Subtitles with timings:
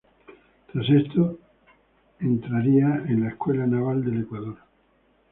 [0.73, 1.37] Tras esto,
[2.21, 4.57] entraría a la Escuela Naval del Ecuador.